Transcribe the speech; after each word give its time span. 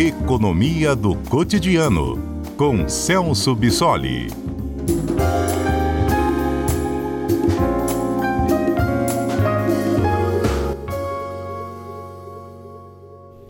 Economia 0.00 0.94
do 0.94 1.16
Cotidiano, 1.28 2.16
com 2.56 2.88
Celso 2.88 3.52
Bissoli. 3.52 4.28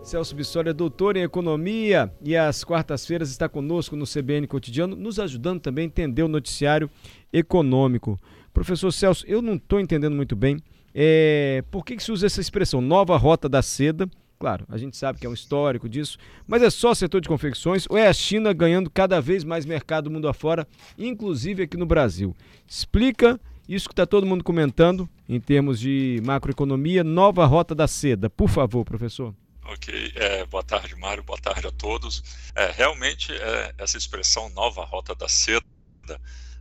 Celso 0.02 0.34
Bissoli 0.34 0.70
é 0.70 0.73
doutor 0.73 1.19
em 1.19 1.23
economia 1.23 2.11
e 2.24 2.34
às 2.34 2.65
quartas-feiras 2.65 3.28
está 3.28 3.46
conosco 3.46 3.95
no 3.95 4.06
CBN 4.06 4.46
Cotidiano, 4.46 4.96
nos 4.96 5.20
ajudando 5.20 5.60
também 5.60 5.83
a 5.83 5.87
entender 5.88 6.23
o 6.23 6.28
noticiário 6.28 6.88
econômico. 7.30 8.19
Professor 8.55 8.91
Celso, 8.91 9.23
eu 9.28 9.42
não 9.42 9.56
estou 9.56 9.78
entendendo 9.78 10.16
muito 10.16 10.34
bem 10.34 10.56
é, 10.95 11.62
por 11.70 11.84
que, 11.84 11.95
que 11.95 12.02
se 12.02 12.10
usa 12.10 12.24
essa 12.24 12.41
expressão 12.41 12.80
nova 12.80 13.19
rota 13.19 13.51
da 13.51 13.60
seda. 13.60 14.09
Claro, 14.38 14.65
a 14.69 14.78
gente 14.78 14.97
sabe 14.97 15.19
que 15.19 15.27
é 15.27 15.28
um 15.28 15.34
histórico 15.34 15.88
disso, 15.88 16.16
mas 16.47 16.62
é 16.62 16.70
só 16.70 16.95
setor 16.95 17.20
de 17.20 17.28
confecções 17.28 17.87
ou 17.91 17.98
é 17.98 18.06
a 18.06 18.12
China 18.12 18.52
ganhando 18.52 18.88
cada 18.88 19.20
vez 19.20 19.42
mais 19.42 19.66
mercado 19.66 20.11
mundo 20.11 20.28
afora, 20.28 20.66
inclusive 20.97 21.64
aqui 21.64 21.77
no 21.77 21.84
Brasil? 21.84 22.37
Explica 22.64 23.41
isso 23.69 23.88
que 23.88 23.92
está 23.92 24.06
todo 24.06 24.27
mundo 24.27 24.45
comentando 24.45 25.09
em 25.28 25.41
termos 25.41 25.80
de 25.80 26.23
macroeconomia, 26.24 27.02
nova 27.02 27.45
rota 27.47 27.74
da 27.74 27.88
seda. 27.88 28.30
Por 28.30 28.48
favor, 28.48 28.84
professor. 28.84 29.34
Ok, 29.64 30.12
é, 30.14 30.47
boa 30.47 30.62
tarde, 30.62 30.95
Mário, 30.95 31.23
boa 31.25 31.39
tarde 31.39 31.66
a 31.66 31.73
todos. 31.73 32.23
É, 32.55 32.70
realmente, 32.70 33.33
é, 33.33 33.75
essa 33.77 33.98
expressão 33.98 34.48
nova 34.50 34.84
rota 34.84 35.16
da 35.16 35.28
seda 35.28 35.64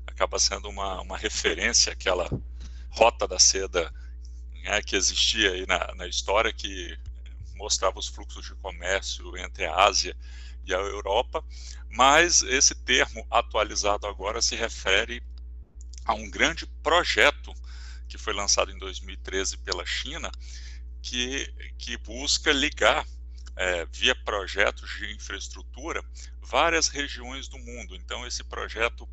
acaba 0.08 0.40
sendo 0.40 0.68
uma, 0.68 1.00
uma 1.02 1.18
referência 1.18 1.94
àquela 1.94 2.28
rota 2.90 3.28
da 3.28 3.38
seda 3.38 3.94
né, 4.64 4.82
que 4.82 4.96
existia 4.96 5.52
aí 5.52 5.66
na, 5.66 5.94
na 5.96 6.08
história, 6.08 6.52
que 6.52 6.98
mostrava 7.58 8.00
os 8.00 8.08
fluxos 8.08 8.46
de 8.46 8.56
comércio 8.56 9.36
entre 9.38 9.66
a 9.66 9.76
Ásia 9.76 10.16
e 10.66 10.74
a 10.74 10.78
Europa, 10.78 11.44
mas 11.90 12.44
esse 12.44 12.76
termo 12.76 13.26
atualizado 13.30 14.06
agora 14.08 14.42
se 14.42 14.56
refere 14.56 15.22
a 16.06 16.14
um 16.14 16.30
grande 16.30 16.66
projeto 16.82 17.54
que 18.08 18.18
foi 18.18 18.34
lançado 18.34 18.72
em 18.72 18.78
2013 18.78 19.58
pela 19.58 19.86
China, 19.86 20.32
que, 21.02 21.54
que 21.78 21.98
busca 21.98 22.52
ligar, 22.52 23.06
é, 23.56 23.86
via 23.88 24.16
projetos 24.16 24.90
de 24.98 25.14
infraestrutura, 25.14 26.04
várias 26.42 26.88
regiões 26.88 27.48
do 27.48 27.58
mundo. 27.58 27.96
Então, 27.96 28.26
esse 28.26 28.44
projeto 28.44 29.08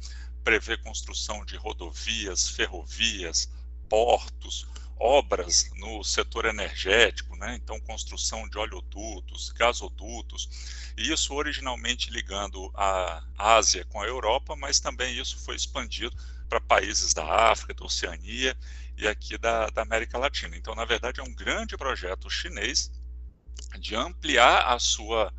prevê 0.44 0.76
construção 0.76 1.44
de 1.44 1.56
rodovias, 1.56 2.48
ferrovias, 2.48 3.50
portos, 3.88 4.66
obras 4.96 5.70
no 5.76 6.02
setor 6.04 6.46
energético, 6.46 7.36
né? 7.36 7.54
então 7.56 7.80
construção 7.80 8.48
de 8.48 8.58
oleodutos, 8.58 9.50
gasodutos, 9.50 10.48
e 10.96 11.12
isso 11.12 11.34
originalmente 11.34 12.10
ligando 12.10 12.70
a 12.74 13.22
Ásia 13.36 13.84
com 13.86 14.00
a 14.00 14.06
Europa, 14.06 14.54
mas 14.56 14.80
também 14.80 15.18
isso 15.18 15.38
foi 15.38 15.56
expandido 15.56 16.16
para 16.48 16.60
países 16.60 17.12
da 17.12 17.24
África, 17.24 17.74
da 17.74 17.84
Oceania 17.84 18.56
e 18.96 19.08
aqui 19.08 19.36
da, 19.36 19.68
da 19.70 19.82
América 19.82 20.18
Latina. 20.18 20.56
Então, 20.56 20.74
na 20.74 20.84
verdade, 20.84 21.20
é 21.20 21.22
um 21.22 21.34
grande 21.34 21.76
projeto 21.76 22.30
chinês 22.30 22.90
de 23.78 23.96
ampliar 23.96 24.72
a 24.72 24.78
sua 24.78 25.32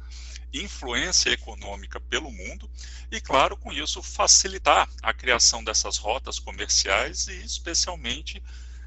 influência 0.53 1.31
econômica 1.31 1.99
pelo 1.99 2.31
mundo 2.31 2.69
e, 3.11 3.19
claro, 3.19 3.57
com 3.57 3.71
isso 3.71 4.01
facilitar 4.01 4.89
a 5.01 5.13
criação 5.13 5.63
dessas 5.63 5.97
rotas 5.97 6.39
comerciais 6.39 7.27
e, 7.27 7.43
especialmente, 7.43 8.41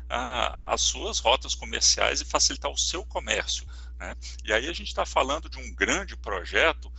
a, 0.09 0.59
as 0.67 0.81
suas 0.81 1.19
rotas 1.19 1.55
comerciais 1.55 2.21
e 2.21 2.25
facilitar 2.25 2.71
o 2.71 2.79
seu 2.79 3.05
comércio. 3.05 3.67
Né? 3.99 4.15
E 4.45 4.53
aí 4.53 4.69
a 4.69 4.73
gente 4.73 4.89
está 4.89 5.05
falando 5.05 5.49
de 5.49 5.59
um 5.59 5.75
grande 5.75 6.17
projeto 6.17 6.93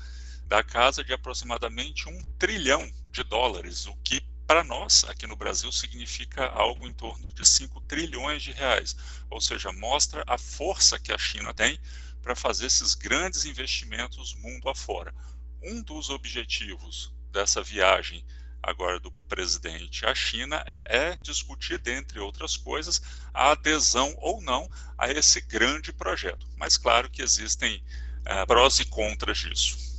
da 0.45 0.63
casa 0.63 1.03
de 1.03 1.13
aproximadamente 1.13 2.09
um 2.09 2.23
trilhão 2.37 2.91
de 3.11 3.23
dólares, 3.23 3.85
o 3.85 3.95
que 4.03 4.21
para 4.47 4.63
nós, 4.63 5.03
aqui 5.07 5.27
no 5.27 5.35
Brasil, 5.35 5.71
significa 5.71 6.47
algo 6.47 6.87
em 6.87 6.93
torno 6.93 7.27
de 7.27 7.47
5 7.47 7.81
trilhões 7.81 8.41
de 8.41 8.51
reais. 8.51 8.95
Ou 9.29 9.39
seja, 9.39 9.71
mostra 9.71 10.23
a 10.25 10.39
força 10.39 10.97
que 10.97 11.11
a 11.11 11.19
China 11.19 11.53
tem 11.53 11.79
para 12.19 12.35
fazer 12.35 12.65
esses 12.65 12.95
grandes 12.95 13.45
investimentos 13.45 14.33
mundo 14.33 14.67
afora. 14.67 15.13
Um 15.61 15.83
dos 15.83 16.09
objetivos 16.09 17.13
dessa 17.31 17.61
viagem 17.61 18.25
agora 18.61 18.99
do 18.99 19.11
presidente 19.27 20.05
à 20.05 20.13
China 20.13 20.65
é 20.85 21.17
discutir, 21.21 21.79
dentre 21.79 22.19
outras 22.19 22.57
coisas, 22.57 23.01
a 23.33 23.51
adesão 23.51 24.15
ou 24.17 24.41
não 24.41 24.69
a 24.97 25.09
esse 25.11 25.41
grande 25.41 25.93
projeto. 25.93 26.45
Mas 26.57 26.77
claro 26.77 27.09
que 27.09 27.21
existem 27.21 27.83
uh, 28.21 28.45
prós 28.47 28.79
e 28.79 28.85
contras 28.85 29.37
disso 29.37 29.89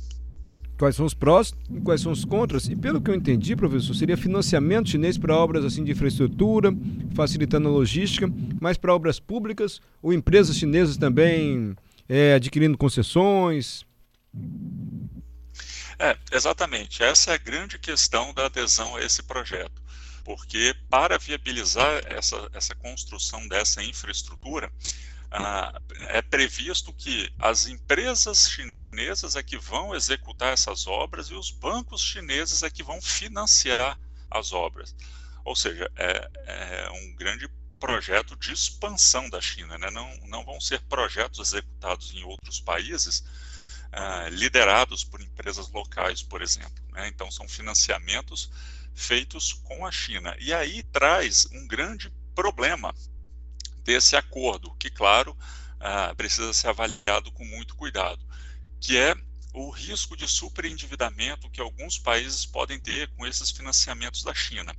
quais 0.81 0.95
são 0.95 1.05
os 1.05 1.13
prós 1.13 1.53
e 1.69 1.79
quais 1.79 2.01
são 2.01 2.11
os 2.11 2.25
contras. 2.25 2.67
E 2.67 2.75
pelo 2.75 2.99
que 2.99 3.11
eu 3.11 3.13
entendi, 3.13 3.55
professor, 3.55 3.93
seria 3.93 4.17
financiamento 4.17 4.89
chinês 4.89 5.15
para 5.15 5.37
obras 5.37 5.63
assim 5.63 5.83
de 5.83 5.91
infraestrutura, 5.91 6.75
facilitando 7.13 7.67
a 7.67 7.71
logística, 7.71 8.27
mas 8.59 8.77
para 8.77 8.95
obras 8.95 9.19
públicas 9.19 9.79
ou 10.01 10.11
empresas 10.11 10.57
chinesas 10.57 10.97
também 10.97 11.75
é, 12.09 12.33
adquirindo 12.33 12.79
concessões. 12.79 13.85
É, 16.01 16.17
exatamente. 16.31 17.03
Essa 17.03 17.29
é 17.29 17.33
a 17.35 17.37
grande 17.37 17.77
questão 17.77 18.33
da 18.33 18.47
adesão 18.47 18.95
a 18.95 19.03
esse 19.03 19.21
projeto. 19.21 19.79
Porque 20.23 20.75
para 20.89 21.19
viabilizar 21.19 22.01
essa, 22.07 22.49
essa 22.53 22.73
construção 22.73 23.47
dessa 23.47 23.83
infraestrutura, 23.83 24.73
ah, 25.29 25.79
é 26.07 26.19
previsto 26.23 26.91
que 26.91 27.31
as 27.37 27.67
empresas 27.67 28.49
chinesas 28.49 29.35
é 29.35 29.43
que 29.43 29.59
vão 29.59 29.93
executar 29.93 30.53
essas 30.53 30.87
obras 30.87 31.27
e 31.27 31.35
os 31.35 31.51
bancos 31.51 32.01
chineses 32.01 32.63
é 32.63 32.69
que 32.71 32.81
vão 32.81 32.99
financiar 32.99 33.95
as 34.29 34.53
obras. 34.53 34.95
Ou 35.45 35.55
seja, 35.55 35.87
é, 35.95 36.29
é 36.47 36.89
um 36.89 37.13
grande 37.13 37.47
projeto 37.79 38.35
de 38.35 38.51
expansão 38.51 39.29
da 39.29 39.39
China, 39.39 39.77
né? 39.77 39.91
não, 39.91 40.17
não 40.27 40.43
vão 40.43 40.59
ser 40.59 40.81
projetos 40.81 41.39
executados 41.49 42.11
em 42.11 42.23
outros 42.23 42.59
países 42.59 43.23
uh, 43.93 44.29
liderados 44.29 45.03
por 45.03 45.21
empresas 45.21 45.69
locais, 45.69 46.21
por 46.21 46.41
exemplo. 46.41 46.83
Né? 46.91 47.07
Então, 47.07 47.29
são 47.31 47.47
financiamentos 47.47 48.49
feitos 48.93 49.53
com 49.53 49.85
a 49.85 49.91
China. 49.91 50.35
E 50.39 50.53
aí 50.53 50.83
traz 50.83 51.47
um 51.51 51.67
grande 51.67 52.11
problema 52.35 52.93
desse 53.83 54.15
acordo, 54.15 54.73
que, 54.75 54.89
claro, 54.89 55.31
uh, 55.31 56.15
precisa 56.15 56.53
ser 56.53 56.67
avaliado 56.67 57.31
com 57.31 57.45
muito 57.45 57.75
cuidado 57.75 58.31
que 58.81 58.97
é 58.97 59.15
o 59.53 59.69
risco 59.69 60.17
de 60.17 60.27
superendividamento 60.27 61.49
que 61.49 61.61
alguns 61.61 61.99
países 61.99 62.45
podem 62.45 62.79
ter 62.79 63.09
com 63.09 63.27
esses 63.27 63.51
financiamentos 63.51 64.23
da 64.23 64.33
China. 64.33 64.73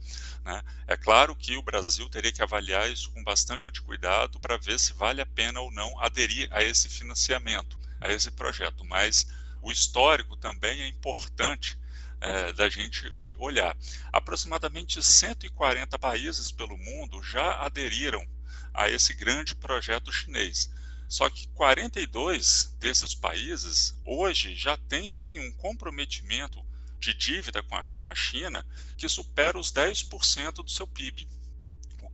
Né? 0.45 0.63
É 0.89 0.97
claro 0.97 1.37
que 1.37 1.57
o 1.57 1.63
Brasil 1.63 2.09
teria 2.09 2.33
que 2.33 2.43
avaliar 2.43 2.91
isso 2.91 3.11
com 3.11 3.23
bastante 3.23 3.81
cuidado 3.83 4.41
para 4.41 4.57
ver 4.57 4.81
se 4.81 4.93
vale 4.95 5.21
a 5.21 5.27
pena 5.27 5.61
ou 5.61 5.71
não 5.71 6.01
aderir 6.01 6.49
a 6.51 6.63
esse 6.63 6.89
financiamento, 6.89 7.79
a 8.03 8.13
esse 8.13 8.31
projeto. 8.31 8.85
Mas 8.85 9.27
o 9.61 9.71
histórico 9.71 10.37
também 10.37 10.83
é 10.83 10.89
importante 10.89 11.79
é, 12.21 12.53
da 12.53 12.69
gente 12.69 13.13
olhar. 13.37 13.77
Aproximadamente 14.13 15.03
140 15.03 15.99
países 15.99 16.53
pelo 16.53 16.77
mundo 16.77 17.23
já 17.23 17.65
aderiram 17.65 18.27
a 18.75 18.89
esse 18.89 19.15
grande 19.15 19.55
projeto 19.55 20.13
chinês. 20.13 20.71
Só 21.09 21.29
que 21.29 21.47
42 21.49 22.75
desses 22.79 23.15
países 23.15 23.95
hoje 24.05 24.55
já 24.55 24.77
têm 24.77 25.15
um 25.35 25.53
comprometimento 25.53 26.65
de 26.99 27.13
dívida 27.13 27.63
com 27.63 27.77
a 27.77 27.85
China 28.15 28.65
que 28.97 29.09
supera 29.09 29.59
os 29.59 29.73
10% 29.73 30.53
do 30.63 30.71
seu 30.71 30.87
PIB, 30.87 31.29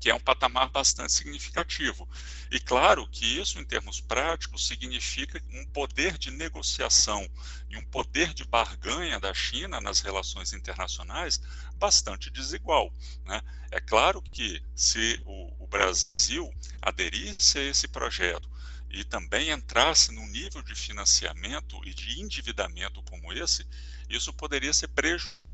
que 0.00 0.10
é 0.10 0.14
um 0.14 0.20
patamar 0.20 0.70
bastante 0.70 1.12
significativo. 1.12 2.08
E 2.50 2.60
claro 2.60 3.06
que 3.08 3.24
isso, 3.24 3.58
em 3.58 3.64
termos 3.64 4.00
práticos, 4.00 4.66
significa 4.66 5.42
um 5.52 5.66
poder 5.66 6.16
de 6.16 6.30
negociação 6.30 7.28
e 7.68 7.76
um 7.76 7.84
poder 7.86 8.32
de 8.32 8.44
barganha 8.44 9.18
da 9.18 9.34
China 9.34 9.80
nas 9.80 10.00
relações 10.00 10.52
internacionais 10.52 11.40
bastante 11.76 12.30
desigual. 12.30 12.92
Né? 13.24 13.40
É 13.70 13.80
claro 13.80 14.22
que 14.22 14.62
se 14.74 15.20
o, 15.24 15.64
o 15.64 15.66
Brasil 15.66 16.52
aderisse 16.80 17.58
a 17.58 17.62
esse 17.62 17.88
projeto, 17.88 18.48
e 18.90 19.04
também 19.04 19.50
entrasse 19.50 20.12
num 20.12 20.26
nível 20.28 20.62
de 20.62 20.74
financiamento 20.74 21.78
e 21.84 21.92
de 21.92 22.22
endividamento 22.22 23.02
como 23.02 23.32
esse, 23.32 23.66
isso 24.08 24.32
poderia 24.32 24.72
ser 24.72 24.88
prejudicial 24.88 25.47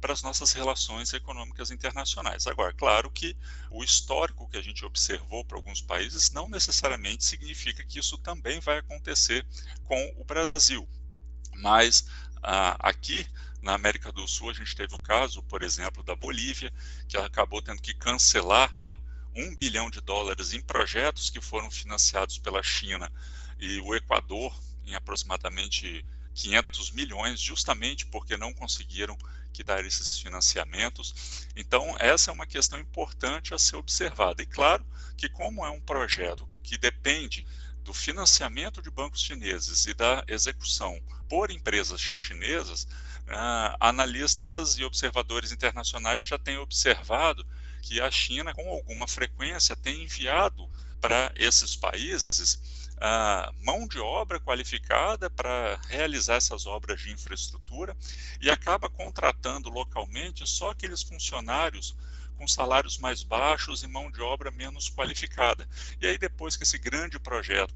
para 0.00 0.12
as 0.12 0.22
nossas 0.22 0.52
relações 0.52 1.12
econômicas 1.12 1.70
internacionais. 1.70 2.46
Agora, 2.46 2.72
claro 2.72 3.10
que 3.10 3.36
o 3.70 3.82
histórico 3.82 4.48
que 4.48 4.56
a 4.56 4.62
gente 4.62 4.84
observou 4.84 5.44
para 5.44 5.56
alguns 5.56 5.80
países 5.80 6.30
não 6.30 6.48
necessariamente 6.48 7.24
significa 7.24 7.84
que 7.84 7.98
isso 7.98 8.18
também 8.18 8.60
vai 8.60 8.78
acontecer 8.78 9.46
com 9.84 10.14
o 10.16 10.24
Brasil. 10.24 10.88
Mas 11.56 12.06
ah, 12.42 12.76
aqui 12.78 13.26
na 13.62 13.74
América 13.74 14.10
do 14.10 14.26
Sul, 14.26 14.50
a 14.50 14.54
gente 14.54 14.74
teve 14.74 14.94
o 14.94 15.02
caso, 15.02 15.42
por 15.42 15.62
exemplo, 15.62 16.02
da 16.02 16.16
Bolívia, 16.16 16.72
que 17.08 17.16
acabou 17.16 17.60
tendo 17.60 17.82
que 17.82 17.94
cancelar 17.94 18.74
um 19.36 19.54
bilhão 19.56 19.90
de 19.90 20.00
dólares 20.00 20.52
em 20.52 20.60
projetos 20.60 21.30
que 21.30 21.40
foram 21.40 21.70
financiados 21.70 22.38
pela 22.38 22.62
China 22.62 23.10
e 23.58 23.80
o 23.80 23.94
Equador 23.94 24.58
em 24.84 24.94
aproximadamente 24.94 26.04
500 26.34 26.92
milhões, 26.92 27.40
justamente 27.40 28.06
porque 28.06 28.36
não 28.36 28.52
conseguiram 28.52 29.16
que 29.52 29.64
dar 29.64 29.84
esses 29.84 30.18
financiamentos. 30.18 31.48
Então, 31.56 31.96
essa 31.98 32.30
é 32.30 32.34
uma 32.34 32.46
questão 32.46 32.78
importante 32.78 33.52
a 33.52 33.58
ser 33.58 33.76
observada. 33.76 34.42
E 34.42 34.46
claro 34.46 34.86
que, 35.16 35.28
como 35.28 35.64
é 35.64 35.70
um 35.70 35.80
projeto 35.80 36.48
que 36.62 36.78
depende 36.78 37.46
do 37.82 37.92
financiamento 37.92 38.80
de 38.80 38.90
bancos 38.90 39.22
chineses 39.22 39.86
e 39.86 39.94
da 39.94 40.24
execução 40.28 41.00
por 41.28 41.50
empresas 41.50 42.00
chinesas, 42.00 42.84
uh, 42.84 43.76
analistas 43.80 44.78
e 44.78 44.84
observadores 44.84 45.52
internacionais 45.52 46.22
já 46.24 46.38
têm 46.38 46.58
observado 46.58 47.46
que 47.82 48.00
a 48.00 48.10
China, 48.10 48.54
com 48.54 48.68
alguma 48.68 49.08
frequência, 49.08 49.74
tem 49.74 50.04
enviado 50.04 50.70
para 51.00 51.32
esses 51.36 51.74
países 51.74 52.79
uh, 53.00 53.64
mão 53.64 53.86
de 53.88 53.98
obra 53.98 54.38
qualificada 54.38 55.30
para 55.30 55.80
realizar 55.88 56.36
essas 56.36 56.66
obras 56.66 57.00
de 57.00 57.10
infraestrutura 57.10 57.96
e 58.40 58.50
acaba 58.50 58.88
contratando 58.88 59.70
localmente 59.70 60.46
só 60.46 60.70
aqueles 60.70 61.02
funcionários 61.02 61.96
com 62.36 62.46
salários 62.46 62.98
mais 62.98 63.22
baixos 63.22 63.82
e 63.82 63.86
mão 63.86 64.10
de 64.10 64.22
obra 64.22 64.50
menos 64.50 64.88
qualificada. 64.88 65.68
E 66.00 66.06
aí, 66.06 66.16
depois 66.16 66.56
que 66.56 66.62
esse 66.62 66.78
grande 66.78 67.18
projeto 67.18 67.74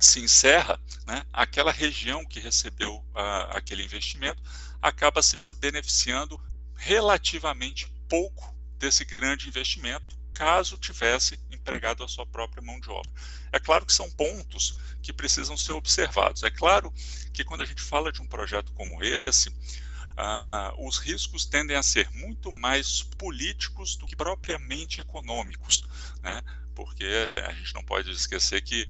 se 0.00 0.20
encerra, 0.20 0.80
né, 1.06 1.24
aquela 1.32 1.70
região 1.70 2.24
que 2.24 2.40
recebeu 2.40 2.96
uh, 2.96 3.50
aquele 3.50 3.84
investimento 3.84 4.42
acaba 4.82 5.22
se 5.22 5.38
beneficiando 5.58 6.40
relativamente 6.74 7.90
pouco 8.08 8.54
desse 8.78 9.04
grande 9.04 9.48
investimento, 9.48 10.16
caso 10.34 10.76
tivesse 10.76 11.38
empregado 11.64 12.04
a 12.04 12.08
sua 12.08 12.26
própria 12.26 12.62
mão 12.62 12.78
de 12.78 12.90
obra. 12.90 13.10
É 13.50 13.58
claro 13.58 13.86
que 13.86 13.92
são 13.92 14.10
pontos 14.10 14.78
que 15.02 15.12
precisam 15.12 15.56
ser 15.56 15.72
observados. 15.72 16.42
É 16.42 16.50
claro 16.50 16.92
que 17.32 17.42
quando 17.42 17.62
a 17.62 17.66
gente 17.66 17.80
fala 17.80 18.12
de 18.12 18.20
um 18.20 18.26
projeto 18.26 18.70
como 18.72 19.02
esse, 19.02 19.50
ah, 20.14 20.46
ah, 20.52 20.74
os 20.78 20.98
riscos 20.98 21.46
tendem 21.46 21.76
a 21.76 21.82
ser 21.82 22.08
muito 22.12 22.52
mais 22.58 23.02
políticos 23.02 23.96
do 23.96 24.06
que 24.06 24.14
propriamente 24.14 25.00
econômicos, 25.00 25.84
né? 26.22 26.42
porque 26.74 27.06
a 27.36 27.52
gente 27.52 27.74
não 27.74 27.82
pode 27.82 28.10
esquecer 28.10 28.60
que 28.60 28.88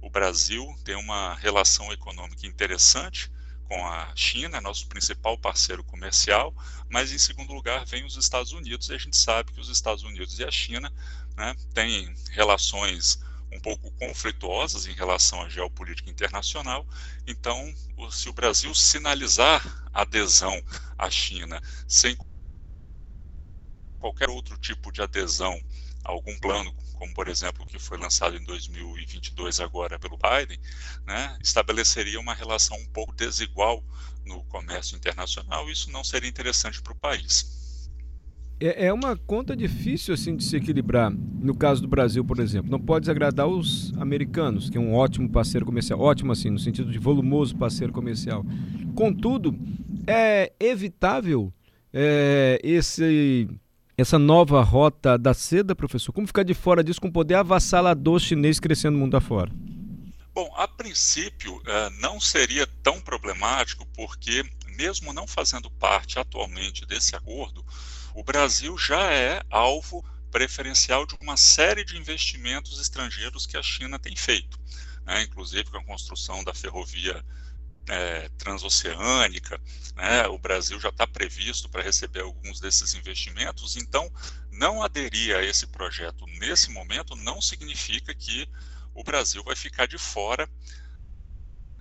o 0.00 0.08
Brasil 0.08 0.66
tem 0.82 0.96
uma 0.96 1.34
relação 1.34 1.92
econômica 1.92 2.46
interessante 2.46 3.30
com 3.68 3.86
a 3.86 4.12
China, 4.14 4.60
nosso 4.60 4.86
principal 4.86 5.38
parceiro 5.38 5.82
comercial, 5.84 6.54
mas 6.88 7.12
em 7.12 7.18
segundo 7.18 7.52
lugar 7.52 7.84
vem 7.86 8.04
os 8.04 8.16
Estados 8.16 8.52
Unidos, 8.52 8.88
e 8.88 8.94
a 8.94 8.98
gente 8.98 9.16
sabe 9.16 9.52
que 9.52 9.60
os 9.60 9.68
Estados 9.68 10.02
Unidos 10.02 10.38
e 10.38 10.44
a 10.44 10.50
China 10.50 10.92
né, 11.36 11.54
têm 11.72 12.14
relações 12.30 13.18
um 13.52 13.60
pouco 13.60 13.90
conflituosas 13.92 14.86
em 14.86 14.92
relação 14.92 15.40
à 15.42 15.48
geopolítica 15.48 16.10
internacional. 16.10 16.86
Então, 17.26 17.72
se 18.10 18.28
o 18.28 18.32
Brasil 18.32 18.74
sinalizar 18.74 19.62
adesão 19.92 20.60
à 20.98 21.08
China 21.08 21.60
sem 21.86 22.16
qualquer 23.98 24.28
outro 24.28 24.58
tipo 24.58 24.92
de 24.92 25.00
adesão 25.00 25.58
a 26.04 26.10
algum 26.10 26.36
plano, 26.38 26.74
como 26.94 27.12
por 27.14 27.28
exemplo 27.28 27.64
o 27.64 27.66
que 27.66 27.78
foi 27.78 27.98
lançado 27.98 28.36
em 28.36 28.44
2022 28.44 29.60
agora 29.60 29.98
pelo 29.98 30.16
Biden, 30.16 30.58
né, 31.06 31.36
estabeleceria 31.42 32.18
uma 32.18 32.34
relação 32.34 32.76
um 32.76 32.86
pouco 32.86 33.14
desigual 33.14 33.82
no 34.24 34.42
comércio 34.44 34.96
internacional. 34.96 35.70
Isso 35.70 35.90
não 35.90 36.02
seria 36.02 36.28
interessante 36.28 36.80
para 36.82 36.92
o 36.92 36.96
país. 36.96 37.90
É, 38.60 38.86
é 38.86 38.92
uma 38.92 39.16
conta 39.16 39.56
difícil 39.56 40.14
assim 40.14 40.36
de 40.36 40.44
se 40.44 40.56
equilibrar. 40.56 41.10
No 41.10 41.54
caso 41.54 41.82
do 41.82 41.88
Brasil, 41.88 42.24
por 42.24 42.38
exemplo, 42.38 42.70
não 42.70 42.80
pode 42.80 43.02
desagradar 43.02 43.46
os 43.46 43.92
americanos, 43.98 44.70
que 44.70 44.78
é 44.78 44.80
um 44.80 44.94
ótimo 44.94 45.28
parceiro 45.28 45.66
comercial, 45.66 46.00
ótimo 46.00 46.32
assim 46.32 46.50
no 46.50 46.58
sentido 46.58 46.90
de 46.90 46.98
volumoso 46.98 47.56
parceiro 47.56 47.92
comercial. 47.92 48.44
Contudo, 48.94 49.54
é 50.06 50.52
evitável 50.58 51.52
é, 51.92 52.60
esse 52.62 53.48
essa 53.96 54.18
nova 54.18 54.62
rota 54.62 55.16
da 55.16 55.32
seda, 55.32 55.74
professor? 55.74 56.12
Como 56.12 56.26
ficar 56.26 56.42
de 56.42 56.54
fora 56.54 56.82
disso 56.82 57.00
com 57.00 57.08
o 57.08 57.12
poder 57.12 57.34
avassalador 57.34 58.18
chinês 58.18 58.58
crescendo 58.58 58.98
mundo 58.98 59.16
afora? 59.16 59.50
Bom, 60.34 60.52
a 60.56 60.66
princípio 60.66 61.62
é, 61.64 61.90
não 62.00 62.20
seria 62.20 62.66
tão 62.82 63.00
problemático, 63.00 63.86
porque 63.94 64.44
mesmo 64.76 65.12
não 65.12 65.26
fazendo 65.26 65.70
parte 65.70 66.18
atualmente 66.18 66.84
desse 66.84 67.14
acordo, 67.14 67.64
o 68.14 68.24
Brasil 68.24 68.76
já 68.76 69.12
é 69.12 69.40
alvo 69.48 70.04
preferencial 70.30 71.06
de 71.06 71.16
uma 71.20 71.36
série 71.36 71.84
de 71.84 71.96
investimentos 71.96 72.80
estrangeiros 72.80 73.46
que 73.46 73.56
a 73.56 73.62
China 73.62 73.98
tem 73.98 74.16
feito, 74.16 74.58
né? 75.06 75.22
inclusive 75.22 75.70
com 75.70 75.78
a 75.78 75.84
construção 75.84 76.42
da 76.42 76.52
ferrovia 76.52 77.24
é, 77.88 78.28
transoceânica, 78.38 79.60
né? 79.94 80.26
o 80.28 80.38
Brasil 80.38 80.80
já 80.80 80.88
está 80.88 81.06
previsto 81.06 81.68
para 81.68 81.82
receber 81.82 82.20
alguns 82.20 82.60
desses 82.60 82.94
investimentos, 82.94 83.76
então 83.76 84.10
não 84.50 84.82
aderir 84.82 85.36
a 85.36 85.42
esse 85.42 85.66
projeto 85.66 86.26
nesse 86.38 86.70
momento 86.70 87.16
não 87.16 87.40
significa 87.42 88.14
que 88.14 88.48
o 88.94 89.02
Brasil 89.02 89.42
vai 89.42 89.56
ficar 89.56 89.86
de 89.86 89.98
fora 89.98 90.48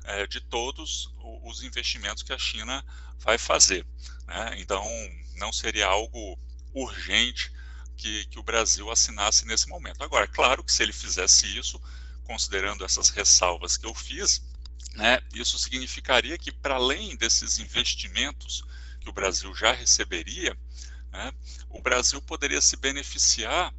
é, 0.05 0.27
de 0.27 0.41
todos 0.41 1.13
os 1.43 1.63
investimentos 1.63 2.23
que 2.23 2.33
a 2.33 2.37
China 2.37 2.83
vai 3.19 3.37
fazer. 3.37 3.85
Né? 4.27 4.55
Então, 4.57 4.85
não 5.35 5.53
seria 5.53 5.87
algo 5.87 6.37
urgente 6.73 7.51
que, 7.95 8.25
que 8.25 8.39
o 8.39 8.43
Brasil 8.43 8.89
assinasse 8.91 9.45
nesse 9.45 9.69
momento. 9.69 10.03
Agora, 10.03 10.27
claro 10.27 10.63
que 10.63 10.71
se 10.71 10.83
ele 10.83 10.91
fizesse 10.91 11.57
isso, 11.57 11.81
considerando 12.25 12.83
essas 12.83 13.09
ressalvas 13.09 13.77
que 13.77 13.85
eu 13.85 13.93
fiz, 13.93 14.41
né, 14.93 15.19
isso 15.33 15.57
significaria 15.57 16.37
que, 16.37 16.51
para 16.51 16.75
além 16.75 17.15
desses 17.15 17.59
investimentos 17.59 18.63
que 18.99 19.09
o 19.09 19.13
Brasil 19.13 19.53
já 19.55 19.73
receberia, 19.73 20.57
né, 21.11 21.33
o 21.69 21.81
Brasil 21.81 22.21
poderia 22.21 22.61
se 22.61 22.77
beneficiar 22.77 23.73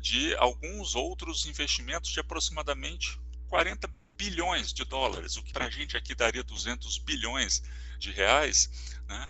de 0.00 0.34
alguns 0.36 0.94
outros 0.94 1.46
investimentos 1.46 2.10
de 2.10 2.20
aproximadamente 2.20 3.18
40 3.48 3.88
bilhões 4.16 4.72
de 4.72 4.84
dólares, 4.84 5.36
o 5.36 5.42
que 5.42 5.52
para 5.52 5.66
a 5.66 5.70
gente 5.70 5.96
aqui 5.96 6.14
daria 6.14 6.42
200 6.42 6.98
bilhões 6.98 7.62
de 7.98 8.10
reais, 8.10 8.70
né, 9.08 9.28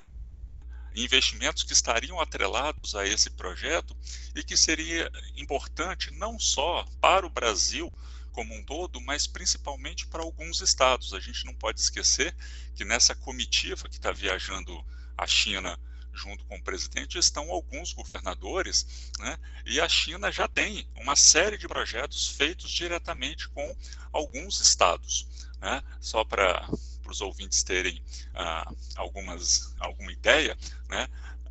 investimentos 0.94 1.62
que 1.62 1.72
estariam 1.72 2.20
atrelados 2.20 2.94
a 2.94 3.06
esse 3.06 3.30
projeto 3.30 3.96
e 4.34 4.42
que 4.42 4.56
seria 4.56 5.10
importante 5.36 6.10
não 6.12 6.38
só 6.38 6.84
para 7.00 7.26
o 7.26 7.30
Brasil 7.30 7.92
como 8.36 8.54
um 8.54 8.62
todo, 8.62 9.00
mas 9.00 9.26
principalmente 9.26 10.06
para 10.06 10.22
alguns 10.22 10.60
estados. 10.60 11.14
A 11.14 11.20
gente 11.20 11.46
não 11.46 11.54
pode 11.54 11.80
esquecer 11.80 12.36
que 12.74 12.84
nessa 12.84 13.14
comitiva 13.14 13.88
que 13.88 13.96
está 13.96 14.12
viajando 14.12 14.84
a 15.16 15.26
China 15.26 15.78
junto 16.12 16.44
com 16.44 16.56
o 16.56 16.62
presidente 16.62 17.16
estão 17.16 17.50
alguns 17.50 17.94
governadores, 17.94 19.10
né? 19.18 19.38
e 19.64 19.80
a 19.80 19.88
China 19.88 20.30
já 20.30 20.46
tem 20.46 20.86
uma 20.96 21.16
série 21.16 21.56
de 21.56 21.66
projetos 21.66 22.28
feitos 22.28 22.70
diretamente 22.70 23.48
com 23.48 23.74
alguns 24.12 24.60
estados. 24.60 25.26
Né? 25.58 25.82
Só 25.98 26.22
para 26.22 26.68
os 27.08 27.22
ouvintes 27.22 27.62
terem 27.62 28.02
ah, 28.34 28.70
algumas, 28.96 29.74
alguma 29.78 30.12
ideia, 30.12 30.58
né? 30.90 31.08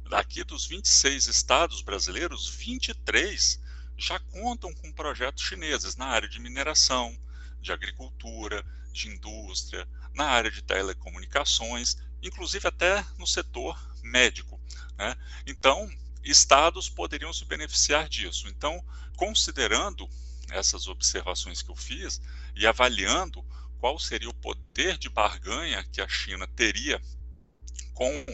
daqui 0.07 0.43
dos 0.43 0.67
26 0.67 1.25
estados 1.25 1.81
brasileiros, 1.81 2.48
23 2.48 3.64
já 3.97 4.19
contam 4.19 4.73
com 4.73 4.91
projetos 4.91 5.43
chineses 5.43 5.95
na 5.95 6.05
área 6.05 6.27
de 6.27 6.39
mineração, 6.39 7.17
de 7.61 7.71
agricultura, 7.71 8.63
de 8.91 9.09
indústria, 9.09 9.87
na 10.13 10.25
área 10.25 10.51
de 10.51 10.61
telecomunicações, 10.61 11.97
inclusive 12.21 12.67
até 12.67 13.05
no 13.17 13.27
setor 13.27 13.77
médico. 14.03 14.59
Né? 14.97 15.15
Então, 15.45 15.89
estados 16.23 16.89
poderiam 16.89 17.33
se 17.33 17.45
beneficiar 17.45 18.07
disso. 18.09 18.47
Então, 18.47 18.83
considerando 19.15 20.09
essas 20.49 20.87
observações 20.87 21.61
que 21.61 21.69
eu 21.69 21.75
fiz 21.75 22.21
e 22.55 22.65
avaliando 22.67 23.43
qual 23.79 23.99
seria 23.99 24.29
o 24.29 24.33
poder 24.33 24.97
de 24.97 25.09
barganha 25.09 25.83
que 25.91 26.01
a 26.01 26.07
China 26.07 26.47
teria 26.47 27.01
com 27.93 28.25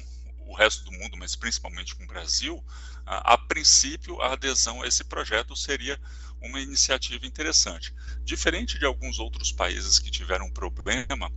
o 0.51 0.55
resto 0.55 0.83
do 0.83 0.91
mundo, 0.91 1.17
mas 1.17 1.35
principalmente 1.35 1.95
com 1.95 2.03
o 2.03 2.07
Brasil, 2.07 2.63
a, 3.05 3.33
a 3.33 3.37
princípio 3.37 4.21
a 4.21 4.33
adesão 4.33 4.81
a 4.81 4.87
esse 4.87 5.03
projeto 5.03 5.55
seria 5.55 5.99
uma 6.41 6.59
iniciativa 6.59 7.25
interessante. 7.25 7.93
Diferente 8.23 8.77
de 8.77 8.85
alguns 8.85 9.19
outros 9.19 9.51
países 9.51 9.99
que 9.99 10.11
tiveram 10.11 10.51
problema 10.51 11.31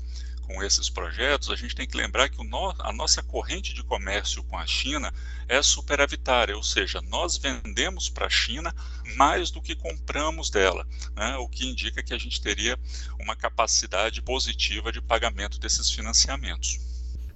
com 0.47 0.63
esses 0.63 0.91
projetos, 0.91 1.51
a 1.51 1.57
gente 1.57 1.75
tem 1.75 1.87
que 1.87 1.97
lembrar 1.97 2.29
que 2.29 2.43
no, 2.45 2.75
a 2.79 2.93
nossa 2.93 3.23
corrente 3.23 3.73
de 3.73 3.83
comércio 3.83 4.43
com 4.45 4.59
a 4.59 4.67
China 4.67 5.13
é 5.49 5.63
superavitária, 5.63 6.57
ou 6.57 6.63
seja, 6.63 7.01
nós 7.03 7.39
vendemos 7.39 8.11
para 8.11 8.27
a 8.27 8.31
China 8.31 8.75
mais 9.17 9.51
do 9.51 9.63
que 9.63 9.75
compramos 9.75 10.51
dela, 10.51 10.87
né, 11.15 11.37
o 11.37 11.49
que 11.49 11.67
indica 11.67 12.03
que 12.03 12.13
a 12.13 12.19
gente 12.19 12.43
teria 12.43 12.79
uma 13.19 13.35
capacidade 13.35 14.21
positiva 14.21 14.93
de 14.93 15.01
pagamento 15.01 15.59
desses 15.59 15.91
financiamentos. 15.91 16.94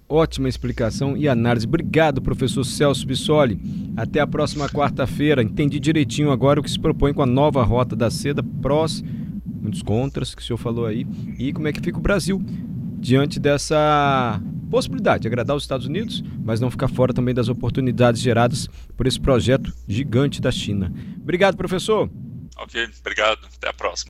Ótima 0.08 0.48
explicação 0.48 1.16
e 1.16 1.28
análise. 1.28 1.66
Obrigado, 1.66 2.22
professor 2.22 2.64
Celso 2.64 3.06
Bissoli. 3.06 3.60
Até 3.94 4.20
a 4.20 4.26
próxima 4.26 4.68
quarta-feira. 4.68 5.42
Entendi 5.42 5.78
direitinho 5.78 6.30
agora 6.30 6.60
o 6.60 6.62
que 6.62 6.70
se 6.70 6.78
propõe 6.78 7.12
com 7.12 7.22
a 7.22 7.26
nova 7.26 7.62
rota 7.62 7.94
da 7.94 8.10
seda, 8.10 8.42
prós, 8.42 9.04
muitos 9.44 9.82
contras 9.82 10.34
que 10.34 10.40
o 10.40 10.44
senhor 10.44 10.56
falou 10.56 10.86
aí, 10.86 11.06
e 11.38 11.52
como 11.52 11.68
é 11.68 11.72
que 11.72 11.80
fica 11.80 11.98
o 11.98 12.02
Brasil 12.02 12.42
diante 12.98 13.38
dessa 13.38 14.40
possibilidade 14.70 15.22
de 15.22 15.28
agradar 15.28 15.56
os 15.56 15.62
Estados 15.62 15.86
Unidos, 15.86 16.22
mas 16.42 16.60
não 16.60 16.70
ficar 16.70 16.88
fora 16.88 17.12
também 17.12 17.34
das 17.34 17.48
oportunidades 17.48 18.20
geradas 18.20 18.68
por 18.96 19.06
esse 19.06 19.20
projeto 19.20 19.72
gigante 19.86 20.40
da 20.40 20.50
China. 20.50 20.92
Obrigado, 21.20 21.56
professor. 21.56 22.10
Ok, 22.56 22.88
obrigado. 23.00 23.40
Até 23.56 23.68
a 23.68 23.72
próxima. 23.72 24.06